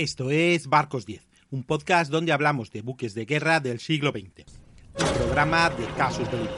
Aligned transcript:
Esto 0.00 0.30
es 0.30 0.66
Barcos 0.66 1.04
10, 1.04 1.28
un 1.50 1.62
podcast 1.62 2.10
donde 2.10 2.32
hablamos 2.32 2.72
de 2.72 2.80
buques 2.80 3.12
de 3.12 3.26
guerra 3.26 3.60
del 3.60 3.80
siglo 3.80 4.12
XX. 4.12 4.46
Un 4.98 5.18
programa 5.18 5.68
de 5.68 5.84
casos 5.94 6.26
Belli. 6.30 6.48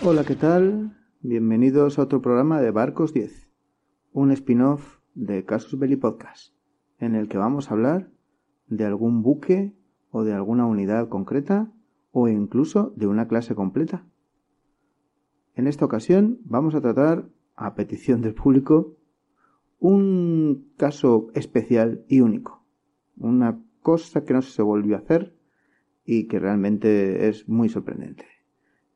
Hola, 0.00 0.24
¿qué 0.24 0.36
tal? 0.36 0.96
Bienvenidos 1.20 1.98
a 1.98 2.04
otro 2.04 2.22
programa 2.22 2.62
de 2.62 2.70
Barcos 2.70 3.12
10, 3.12 3.50
un 4.12 4.30
spin-off 4.30 4.96
de 5.12 5.44
Casus 5.44 5.78
Belli 5.78 5.96
Podcast, 5.96 6.54
en 7.00 7.14
el 7.14 7.28
que 7.28 7.36
vamos 7.36 7.68
a 7.68 7.74
hablar 7.74 8.08
de 8.68 8.86
algún 8.86 9.22
buque 9.22 9.74
o 10.14 10.22
de 10.22 10.32
alguna 10.32 10.64
unidad 10.64 11.08
concreta 11.08 11.72
o 12.12 12.28
incluso 12.28 12.92
de 12.94 13.08
una 13.08 13.26
clase 13.26 13.56
completa. 13.56 14.06
En 15.56 15.66
esta 15.66 15.84
ocasión 15.84 16.38
vamos 16.44 16.76
a 16.76 16.80
tratar, 16.80 17.28
a 17.56 17.74
petición 17.74 18.22
del 18.22 18.32
público, 18.32 18.96
un 19.80 20.72
caso 20.76 21.32
especial 21.34 22.04
y 22.06 22.20
único. 22.20 22.64
Una 23.16 23.60
cosa 23.80 24.24
que 24.24 24.34
no 24.34 24.42
se 24.42 24.62
volvió 24.62 24.94
a 24.94 25.00
hacer 25.00 25.34
y 26.04 26.28
que 26.28 26.38
realmente 26.38 27.28
es 27.28 27.48
muy 27.48 27.68
sorprendente. 27.68 28.26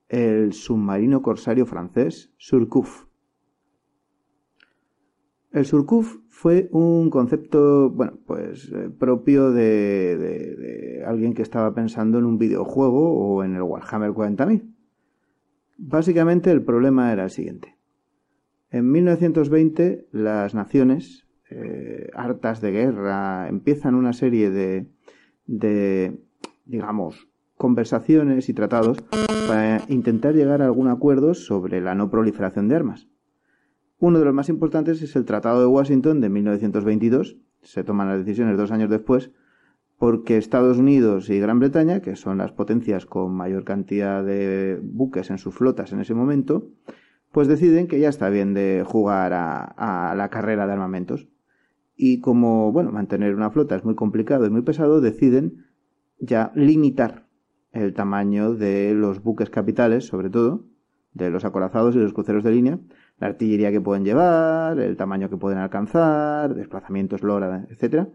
El 0.09 0.52
submarino 0.52 1.21
corsario 1.21 1.66
francés 1.66 2.32
Surcouf 2.37 3.08
el 5.52 5.65
surcuf 5.65 6.19
fue 6.29 6.69
un 6.73 7.11
concepto, 7.11 7.91
bueno, 7.91 8.19
pues 8.27 8.70
eh, 8.73 8.91
propio 8.97 9.51
de, 9.51 11.02
alguien 11.07 11.34
que 11.34 11.43
estaba 11.43 11.74
pensando 11.74 12.19
en 12.19 12.27
un 12.27 12.38
videojuego 12.38 13.12
o 13.12 13.43
en 13.43 13.57
el 13.57 13.62
Warhammer 13.62 14.11
40.000. 14.11 14.74
Básicamente 15.79 16.51
el 16.51 16.63
problema 16.63 17.13
era 17.13 17.24
el 17.24 17.30
siguiente. 17.30 17.76
En 18.71 18.91
1920 18.91 20.09
las 20.13 20.54
naciones, 20.54 21.26
eh, 21.51 22.10
hartas 22.15 22.60
de 22.60 22.73
guerra, 22.73 23.49
empiezan 23.49 23.95
una 23.95 24.13
serie 24.13 24.51
de, 24.51 24.87
de, 25.46 26.21
digamos, 26.66 27.29
conversaciones 27.57 28.49
y 28.49 28.54
tratados 28.54 28.99
para 29.49 29.82
intentar 29.88 30.35
llegar 30.35 30.63
a 30.63 30.66
algún 30.66 30.88
acuerdo 30.88 31.35
sobre 31.35 31.80
la 31.80 31.95
no 31.95 32.10
proliferación 32.10 32.69
de 32.69 32.76
armas. 32.76 33.09
Uno 34.01 34.21
de 34.21 34.24
los 34.24 34.35
más 34.35 34.49
importantes 34.49 35.02
es 35.02 35.16
el 35.16 35.24
Tratado 35.24 35.60
de 35.60 35.66
Washington 35.66 36.21
de 36.21 36.29
1922. 36.29 37.37
Se 37.63 37.82
toman 37.82 38.09
las 38.09 38.18
decisiones 38.18 38.57
dos 38.57 38.71
años 38.71 38.91
después 38.91 39.32
porque 39.99 40.37
Estados 40.37 40.79
Unidos 40.79 41.29
y 41.29 41.41
Gran 41.41 41.59
Bretaña, 41.59 42.01
que 42.01 42.15
son 42.15 42.38
las 42.38 42.52
potencias 42.52 43.04
con 43.04 43.35
mayor 43.35 43.65
cantidad 43.65 44.24
de 44.24 44.79
buques 44.80 45.30
en 45.30 45.38
sus 45.38 45.57
flotas 45.57 45.93
en 45.93 45.99
ese 45.99 46.15
momento, 46.15 46.69
pues 47.32 47.49
deciden 47.49 47.88
que 47.88 47.99
ya 47.99 48.09
está 48.09 48.29
bien 48.29 48.54
de 48.54 48.85
jugar 48.87 49.32
a, 49.35 50.15
la 50.16 50.29
carrera 50.30 50.69
de 50.69 50.73
armamentos. 50.73 51.29
Y 51.96 52.21
como, 52.21 52.71
bueno, 52.71 52.93
mantener 52.93 53.35
una 53.35 53.51
flota 53.51 53.74
es 53.74 53.85
muy 53.85 53.96
complicado 53.96 54.46
y 54.46 54.51
muy 54.51 54.63
pesado, 54.63 55.01
deciden 55.01 55.66
ya 56.21 56.52
limitar 56.54 57.26
el 57.73 57.93
tamaño 57.93 58.54
de 58.54 58.95
los 58.95 59.21
buques 59.24 59.51
capitales, 59.51 60.07
sobre 60.07 60.30
todo, 60.30 60.65
de 61.13 61.30
los 61.30 61.45
acorazados 61.45 61.96
y 61.96 61.99
los 61.99 62.13
cruceros 62.13 62.45
de 62.45 62.52
línea, 62.52 62.79
la 63.21 63.29
artillería 63.29 63.71
que 63.71 63.80
pueden 63.80 64.05
llevar, 64.05 64.78
el 64.78 64.97
tamaño 64.97 65.28
que 65.28 65.37
pueden 65.37 65.59
alcanzar, 65.59 66.55
desplazamientos, 66.55 67.22
LORA, 67.22 67.66
etcétera. 67.69 68.09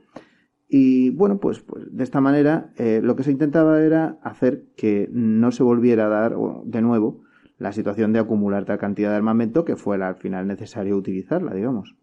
Y 0.69 1.11
bueno, 1.11 1.39
pues, 1.39 1.59
pues 1.59 1.85
de 1.95 2.03
esta 2.03 2.21
manera 2.21 2.71
eh, 2.77 2.99
lo 3.03 3.15
que 3.15 3.23
se 3.23 3.31
intentaba 3.31 3.81
era 3.83 4.17
hacer 4.23 4.63
que 4.75 5.09
no 5.11 5.51
se 5.51 5.61
volviera 5.61 6.05
a 6.05 6.09
dar 6.09 6.35
de 6.65 6.81
nuevo 6.81 7.21
la 7.57 7.71
situación 7.71 8.11
de 8.11 8.19
acumular 8.19 8.65
tal 8.65 8.79
cantidad 8.79 9.09
de 9.11 9.17
armamento 9.17 9.65
que 9.65 9.75
fuera 9.75 10.07
al 10.07 10.15
final 10.15 10.47
necesario 10.47 10.97
utilizarla, 10.97 11.53
digamos. 11.53 11.95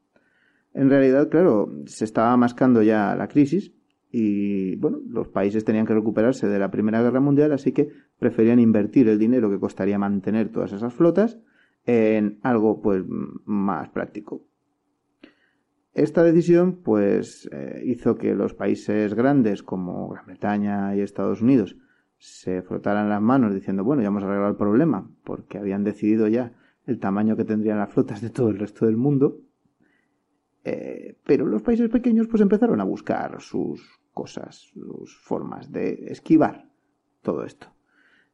En 0.72 0.88
realidad, 0.88 1.28
claro, 1.28 1.72
se 1.86 2.04
estaba 2.04 2.36
mascando 2.36 2.82
ya 2.82 3.16
la 3.16 3.28
crisis 3.28 3.72
y 4.12 4.76
bueno, 4.76 5.00
los 5.08 5.28
países 5.28 5.64
tenían 5.64 5.86
que 5.86 5.94
recuperarse 5.94 6.46
de 6.46 6.58
la 6.58 6.70
Primera 6.70 7.02
Guerra 7.02 7.20
Mundial, 7.20 7.52
así 7.52 7.72
que 7.72 7.88
preferían 8.18 8.60
invertir 8.60 9.08
el 9.08 9.18
dinero 9.18 9.50
que 9.50 9.58
costaría 9.58 9.98
mantener 9.98 10.50
todas 10.50 10.72
esas 10.72 10.94
flotas 10.94 11.38
en 11.86 12.38
algo 12.42 12.80
pues 12.80 13.04
más 13.44 13.88
práctico. 13.90 14.44
Esta 15.92 16.22
decisión 16.22 16.82
pues 16.82 17.48
eh, 17.52 17.82
hizo 17.84 18.16
que 18.16 18.34
los 18.34 18.54
países 18.54 19.14
grandes 19.14 19.62
como 19.62 20.08
Gran 20.08 20.26
Bretaña 20.26 20.94
y 20.94 21.00
Estados 21.00 21.42
Unidos 21.42 21.76
se 22.20 22.62
frotaran 22.62 23.08
las 23.08 23.20
manos 23.20 23.54
diciendo 23.54 23.82
bueno 23.82 24.02
ya 24.02 24.08
hemos 24.08 24.22
arreglado 24.22 24.50
el 24.50 24.56
problema 24.56 25.10
porque 25.24 25.58
habían 25.58 25.84
decidido 25.84 26.28
ya 26.28 26.52
el 26.86 27.00
tamaño 27.00 27.36
que 27.36 27.44
tendrían 27.44 27.78
las 27.78 27.92
flotas 27.92 28.20
de 28.20 28.30
todo 28.30 28.50
el 28.50 28.58
resto 28.58 28.84
del 28.84 28.98
mundo 28.98 29.38
eh, 30.64 31.16
pero 31.24 31.46
los 31.46 31.62
países 31.62 31.88
pequeños 31.88 32.28
pues 32.28 32.42
empezaron 32.42 32.80
a 32.80 32.84
buscar 32.84 33.40
sus 33.40 33.98
cosas 34.12 34.70
sus 34.74 35.16
formas 35.16 35.72
de 35.72 36.08
esquivar 36.10 36.68
todo 37.22 37.42
esto 37.44 37.74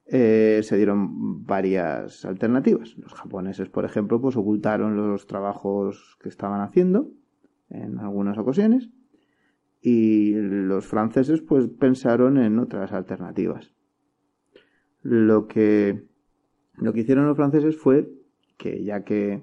eh, 0.06 0.60
se 0.62 0.76
dieron 0.76 1.44
varias 1.44 2.24
alternativas. 2.24 2.96
Los 2.96 3.14
japoneses, 3.14 3.68
por 3.68 3.84
ejemplo, 3.84 4.20
pues 4.20 4.36
ocultaron 4.36 4.96
los 4.96 5.26
trabajos 5.26 6.16
que 6.22 6.28
estaban 6.28 6.60
haciendo 6.60 7.10
en 7.70 7.98
algunas 7.98 8.38
ocasiones 8.38 8.90
y 9.80 10.34
los 10.34 10.86
franceses 10.86 11.42
pues 11.42 11.68
pensaron 11.68 12.38
en 12.38 12.58
otras 12.58 12.92
alternativas. 12.92 13.74
Lo 15.02 15.46
que 15.46 16.06
lo 16.78 16.92
que 16.92 17.00
hicieron 17.00 17.26
los 17.26 17.36
franceses 17.36 17.76
fue 17.76 18.10
que 18.58 18.84
ya 18.84 19.02
que 19.02 19.42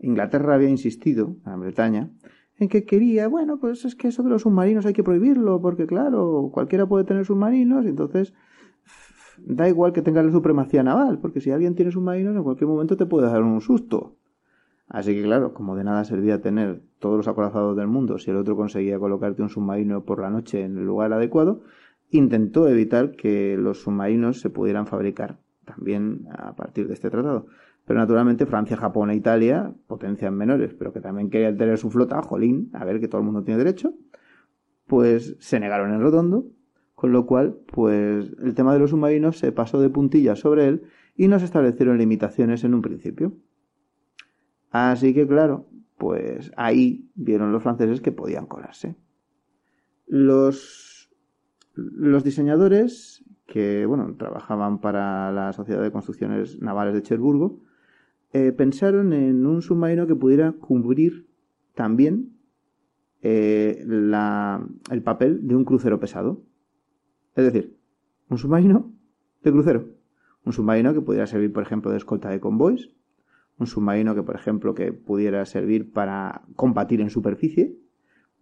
Inglaterra 0.00 0.54
había 0.54 0.68
insistido, 0.68 1.36
Gran 1.44 1.60
Bretaña, 1.60 2.10
en 2.58 2.68
que 2.68 2.84
quería, 2.84 3.28
bueno, 3.28 3.58
pues 3.58 3.84
es 3.84 3.94
que 3.94 4.08
eso 4.08 4.22
de 4.22 4.30
los 4.30 4.42
submarinos 4.42 4.86
hay 4.86 4.92
que 4.92 5.02
prohibirlo, 5.02 5.60
porque 5.60 5.86
claro, 5.86 6.50
cualquiera 6.52 6.86
puede 6.86 7.04
tener 7.04 7.24
submarinos, 7.24 7.84
y 7.84 7.88
entonces 7.88 8.32
da 9.38 9.68
igual 9.68 9.92
que 9.92 10.02
tenga 10.02 10.22
la 10.22 10.30
supremacía 10.30 10.82
naval, 10.82 11.18
porque 11.18 11.40
si 11.40 11.50
alguien 11.50 11.74
tiene 11.74 11.90
submarinos 11.90 12.36
en 12.36 12.42
cualquier 12.42 12.68
momento 12.68 12.96
te 12.96 13.06
puede 13.06 13.26
dar 13.26 13.42
un 13.42 13.60
susto. 13.60 14.16
Así 14.88 15.14
que 15.14 15.22
claro, 15.22 15.54
como 15.54 15.76
de 15.76 15.84
nada 15.84 16.04
servía 16.04 16.40
tener 16.40 16.82
todos 16.98 17.16
los 17.16 17.28
acorazados 17.28 17.76
del 17.76 17.88
mundo 17.88 18.18
si 18.18 18.30
el 18.30 18.36
otro 18.36 18.56
conseguía 18.56 18.98
colocarte 18.98 19.42
un 19.42 19.48
submarino 19.48 20.04
por 20.04 20.20
la 20.20 20.30
noche 20.30 20.62
en 20.62 20.76
el 20.78 20.84
lugar 20.84 21.12
adecuado, 21.12 21.62
intentó 22.10 22.68
evitar 22.68 23.12
que 23.12 23.56
los 23.56 23.82
submarinos 23.82 24.40
se 24.40 24.50
pudieran 24.50 24.86
fabricar 24.86 25.38
también 25.64 26.26
a 26.30 26.54
partir 26.54 26.86
de 26.86 26.94
este 26.94 27.10
tratado. 27.10 27.46
Pero 27.86 27.98
naturalmente 27.98 28.46
Francia, 28.46 28.76
Japón 28.76 29.10
e 29.10 29.16
Italia, 29.16 29.72
potencias 29.86 30.32
menores, 30.32 30.74
pero 30.74 30.92
que 30.92 31.00
también 31.00 31.30
querían 31.30 31.56
tener 31.56 31.76
su 31.78 31.90
flota, 31.90 32.22
jolín, 32.22 32.70
a 32.72 32.84
ver 32.84 33.00
que 33.00 33.08
todo 33.08 33.20
el 33.20 33.26
mundo 33.26 33.42
tiene 33.42 33.58
derecho, 33.58 33.94
pues 34.86 35.36
se 35.38 35.60
negaron 35.60 35.92
en 35.92 36.00
rotondo 36.00 36.46
con 37.04 37.12
lo 37.12 37.26
cual, 37.26 37.58
pues 37.66 38.32
el 38.42 38.54
tema 38.54 38.72
de 38.72 38.78
los 38.78 38.88
submarinos 38.88 39.36
se 39.36 39.52
pasó 39.52 39.78
de 39.78 39.90
puntillas 39.90 40.38
sobre 40.38 40.68
él 40.68 40.84
y 41.14 41.28
no 41.28 41.38
se 41.38 41.44
establecieron 41.44 41.98
limitaciones 41.98 42.64
en 42.64 42.72
un 42.72 42.80
principio. 42.80 43.34
Así 44.70 45.12
que, 45.12 45.26
claro, 45.26 45.68
pues 45.98 46.50
ahí 46.56 47.10
vieron 47.14 47.52
los 47.52 47.62
franceses 47.62 48.00
que 48.00 48.10
podían 48.10 48.46
colarse. 48.46 48.96
Los, 50.06 51.10
los 51.74 52.24
diseñadores 52.24 53.22
que, 53.46 53.84
bueno, 53.84 54.14
trabajaban 54.16 54.80
para 54.80 55.30
la 55.30 55.52
Sociedad 55.52 55.82
de 55.82 55.92
Construcciones 55.92 56.58
Navales 56.62 56.94
de 56.94 57.02
Cherburgo, 57.02 57.60
eh, 58.32 58.50
pensaron 58.52 59.12
en 59.12 59.44
un 59.44 59.60
submarino 59.60 60.06
que 60.06 60.16
pudiera 60.16 60.52
cubrir 60.52 61.28
también 61.74 62.30
eh, 63.20 63.84
el 64.90 65.02
papel 65.02 65.46
de 65.46 65.54
un 65.54 65.66
crucero 65.66 66.00
pesado. 66.00 66.42
Es 67.36 67.44
decir, 67.44 67.76
un 68.28 68.38
submarino 68.38 68.92
de 69.42 69.52
crucero. 69.52 69.88
Un 70.44 70.52
submarino 70.52 70.92
que 70.94 71.00
pudiera 71.00 71.26
servir, 71.26 71.52
por 71.52 71.62
ejemplo, 71.62 71.90
de 71.90 71.96
escolta 71.96 72.30
de 72.30 72.40
convoys. 72.40 72.90
Un 73.58 73.66
submarino 73.66 74.14
que, 74.14 74.22
por 74.22 74.36
ejemplo, 74.36 74.74
que 74.74 74.92
pudiera 74.92 75.44
servir 75.46 75.92
para 75.92 76.42
combatir 76.56 77.00
en 77.00 77.10
superficie. 77.10 77.76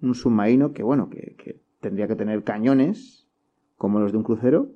Un 0.00 0.15
submarino 0.15 0.73
que, 0.73 0.83
bueno, 0.83 1.09
que, 1.11 1.61
tendría 1.81 2.09
que 2.09 2.17
tener 2.17 2.44
cañones, 2.44 3.29
como 3.77 4.00
los 4.00 4.12
de 4.12 4.19
un 4.19 4.25
crucero. 4.25 4.73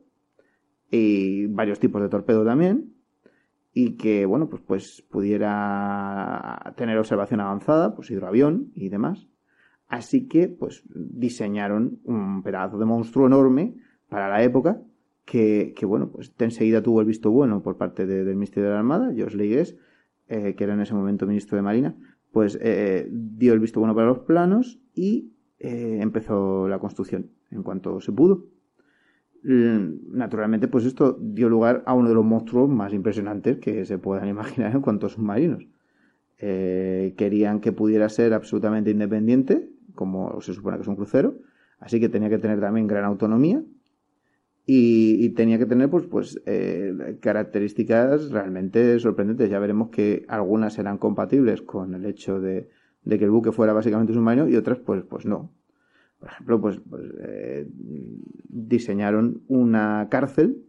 Y 0.91 1.47
varios 1.47 1.81
tipos 1.81 2.01
de 2.01 2.09
torpedo 2.09 2.45
también. 2.45 2.95
Y 3.73 3.97
que, 3.97 4.25
bueno, 4.25 4.49
pues, 4.49 4.63
pues 4.63 5.05
pudiera 5.11 6.75
tener 6.77 6.97
observación 6.97 7.41
avanzada, 7.41 7.95
pues 7.95 8.11
hidroavión 8.11 8.71
y 8.75 8.89
demás. 8.89 9.27
Así 9.89 10.27
que, 10.27 10.49
pues, 10.49 10.85
diseñaron 10.95 12.01
un 12.05 12.43
pedazo 12.43 12.79
de 12.79 12.87
monstruo 12.87 13.27
enorme 13.27 13.77
para 14.09 14.29
la 14.29 14.43
época, 14.43 14.81
que, 15.25 15.75
bueno, 15.83 16.11
pues 16.11 16.33
enseguida 16.39 16.83
tuvo 16.83 17.01
el 17.01 17.07
visto 17.07 17.31
bueno 17.31 17.63
por 17.63 17.77
parte 17.77 18.07
del 18.07 18.37
Ministerio 18.37 18.69
de 18.69 18.75
la 18.75 18.79
Armada, 18.79 19.13
George 19.15 19.37
Leigues, 19.37 19.77
eh, 20.29 20.55
que 20.55 20.65
era 20.65 20.75
en 20.75 20.81
ese 20.81 20.95
momento 20.95 21.27
ministro 21.27 21.57
de 21.57 21.63
Marina, 21.63 21.97
pues 22.33 22.59
eh, 22.61 23.09
dio 23.11 23.53
el 23.53 23.61
visto 23.61 23.81
bueno 23.81 23.95
para 23.95 24.07
los 24.07 24.21
planos 24.21 24.81
y 24.95 25.33
eh, 25.59 25.99
empezó 26.01 26.69
la 26.69 26.79
construcción 26.79 27.31
en 27.51 27.63
cuanto 27.63 28.01
se 28.01 28.13
pudo. 28.13 28.47
Naturalmente, 29.43 30.67
pues 30.67 30.85
esto 30.87 31.17
dio 31.21 31.49
lugar 31.49 31.85
a 31.87 31.95
uno 31.95 32.09
de 32.09 32.17
los 32.17 32.25
monstruos 32.25 32.69
más 32.69 32.93
impresionantes 32.93 33.59
que 33.59 33.85
se 33.85 33.97
puedan 33.97 34.29
imaginar 34.29 34.75
en 34.75 34.83
cuanto 34.83 35.07
a 35.07 35.09
submarinos. 35.09 35.67
Eh, 36.39 37.15
querían 37.17 37.61
que 37.61 37.73
pudiera 37.73 38.09
ser 38.09 38.35
absolutamente 38.35 38.91
independiente, 38.91 39.71
como 39.95 40.41
se 40.41 40.53
supone 40.53 40.77
que 40.77 40.83
es 40.83 40.89
un 40.89 40.97
crucero, 40.97 41.39
así 41.79 42.01
que 42.01 42.09
tenía 42.09 42.29
que 42.29 42.39
tener 42.39 42.61
también 42.61 42.87
gran 42.87 43.05
autonomía 43.05 43.63
y, 44.69 45.29
tenía 45.31 45.59
que 45.59 45.67
tener 45.67 45.89
pues, 45.89 46.07
pues 46.07 46.43
eh, 46.45 47.19
características 47.21 48.31
realmente 48.31 48.99
sorprendentes. 48.99 49.49
Ya 49.49 49.61
veremos 49.61 49.91
que 49.91 50.27
algunas 50.29 50.77
eran 50.79 50.99
compatibles 50.99 51.63
con 51.63 51.95
el 51.95 52.05
hecho 52.05 52.41
de, 52.41 52.69
que 53.09 53.25
el 53.25 53.31
buque 53.31 53.53
fuera 53.53 53.73
básicamente 53.73 54.13
submarino 54.13 54.49
y 54.49 54.57
otras 54.57 54.79
pues, 54.81 55.05
pues 55.05 55.25
no. 55.25 55.53
Por 56.19 56.31
ejemplo, 56.31 56.61
pues, 56.61 56.81
pues 56.91 57.05
eh, 57.21 57.69
diseñaron 58.49 59.43
una 59.47 60.09
cárcel 60.11 60.65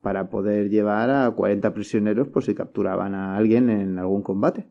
para 0.00 0.30
poder 0.30 0.70
llevar 0.70 1.10
a 1.10 1.28
40 1.32 1.74
prisioneros 1.74 2.28
por 2.28 2.44
si 2.44 2.54
capturaban 2.54 3.14
a 3.14 3.36
alguien 3.36 3.68
en 3.68 3.98
algún 3.98 4.22
combate. 4.22 4.68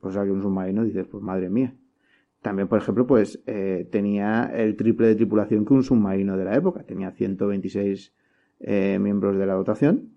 Cosa 0.00 0.24
que 0.24 0.30
un 0.30 0.42
submarino 0.42 0.84
dices, 0.84 1.06
pues 1.06 1.22
madre 1.22 1.48
mía. 1.48 1.74
También, 2.44 2.68
por 2.68 2.78
ejemplo, 2.78 3.06
pues 3.06 3.42
eh, 3.46 3.88
tenía 3.90 4.52
el 4.54 4.76
triple 4.76 5.06
de 5.06 5.14
tripulación 5.14 5.64
que 5.64 5.72
un 5.72 5.82
submarino 5.82 6.36
de 6.36 6.44
la 6.44 6.54
época. 6.54 6.82
Tenía 6.82 7.10
126 7.10 8.12
eh, 8.60 8.98
miembros 9.00 9.38
de 9.38 9.46
la 9.46 9.54
dotación, 9.54 10.10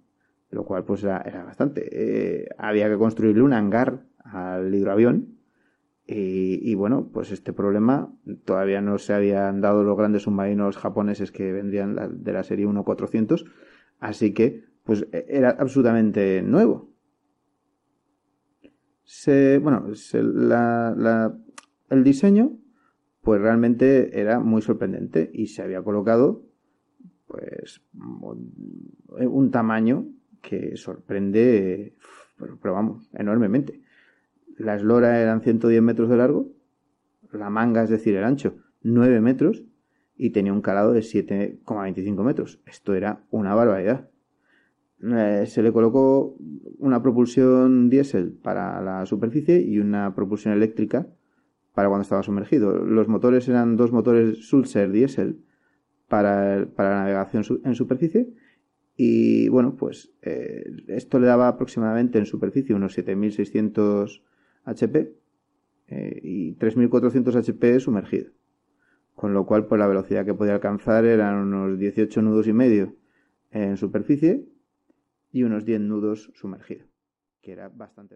lo 0.52 0.66
cual 0.66 0.84
pues 0.84 1.06
era, 1.06 1.46
bastante. 1.46 1.88
Eh, 1.90 2.50
había 2.58 2.90
que 2.90 2.98
construirle 2.98 3.44
un 3.44 3.54
hangar 3.54 4.04
al 4.18 4.76
hidroavión. 4.76 5.38
Y, 6.06 6.76
bueno, 6.76 7.10
pues 7.14 7.32
este 7.32 7.54
problema 7.54 8.14
todavía 8.44 8.82
no 8.82 8.98
se 8.98 9.14
habían 9.14 9.62
dado 9.62 9.86
los 9.86 9.98
grandes 9.98 10.24
submarinos 10.24 10.76
japoneses 10.76 11.32
que 11.32 11.54
vendrían 11.54 12.24
de 12.24 12.34
la 12.34 12.44
serie 12.44 12.66
1400. 12.66 13.46
Así 14.02 14.34
que, 14.34 14.66
pues 14.84 15.08
e, 15.14 15.26
era 15.30 15.52
absolutamente 15.52 16.42
nuevo. 16.42 16.92
Se, 19.06 19.60
bueno, 19.60 19.86
la 20.14 21.38
el 21.90 22.04
diseño, 22.04 22.58
pues 23.22 23.42
realmente 23.42 24.20
era 24.20 24.40
muy 24.40 24.62
sorprendente 24.62 25.30
y 25.34 25.48
se 25.48 25.62
había 25.62 25.82
colocado 25.82 26.44
pues 27.28 27.82
un 27.94 29.52
tamaño 29.52 30.08
que 30.42 30.78
sorprende, 30.78 31.96
pero, 32.38 32.74
vamos, 32.74 33.10
enormemente. 33.14 33.82
La 34.58 34.76
eslora 34.76 35.20
eran 35.22 35.42
110 35.42 35.82
metros 35.82 36.10
de 36.10 36.18
largo, 36.18 36.54
la 37.34 37.50
manga, 37.50 37.84
es 37.84 37.90
decir, 37.90 38.16
el 38.16 38.24
ancho, 38.24 38.56
9 38.82 39.20
metros 39.22 39.66
y 40.16 40.32
tenía 40.32 40.54
un 40.54 40.62
calado 40.62 40.94
de 40.94 41.02
7,25 41.02 42.24
metros. 42.24 42.60
Esto 42.66 42.96
era 42.96 43.24
una 43.30 43.54
barbaridad. 43.54 44.10
Eh, 45.04 45.44
se 45.46 45.62
le 45.62 45.72
colocó 45.72 46.36
una 46.80 47.04
propulsión 47.04 47.90
diésel 47.90 48.32
para 48.32 48.82
la 48.82 49.06
superficie 49.06 49.62
y 49.62 49.80
una 49.80 50.16
propulsión 50.16 50.54
eléctrica 50.54 51.08
para 51.78 51.90
cuando 51.90 52.02
estaba 52.02 52.24
sumergido. 52.24 52.74
Los 52.74 53.08
motores 53.08 53.48
eran 53.48 53.78
dos 53.78 53.92
motores 53.92 54.48
Sulzer 54.50 54.92
diésel 54.92 55.46
para, 56.08 56.68
para, 56.76 56.90
la 56.90 57.00
navegación 57.02 57.44
en 57.64 57.76
superficie 57.76 58.34
y 58.96 59.48
bueno, 59.50 59.76
pues 59.76 60.12
eh, 60.24 60.66
esto 60.88 61.20
le 61.20 61.28
daba 61.28 61.48
aproximadamente 61.48 62.18
en 62.18 62.26
superficie 62.26 62.74
unos 62.74 62.94
7600 62.94 64.24
HP 64.64 65.14
eh, 65.90 66.20
y 66.24 66.54
3400 66.54 67.36
HP 67.36 67.80
sumergido. 67.80 68.32
Con 69.14 69.36
lo 69.36 69.46
cual, 69.46 69.68
pues 69.68 69.78
la 69.78 69.86
velocidad 69.86 70.26
que 70.26 70.34
podía 70.34 70.56
alcanzar 70.56 71.06
eran 71.06 71.36
unos 71.36 71.78
18 71.78 72.24
nudos 72.24 72.48
y 72.48 72.54
medio 72.54 72.96
en 73.52 73.78
superficie 73.78 74.48
y 75.32 75.44
unos 75.44 75.64
10 75.64 75.82
nudos 75.82 76.32
sumergido, 76.34 76.88
que 77.40 77.52
era 77.52 77.70
bastante. 77.70 78.16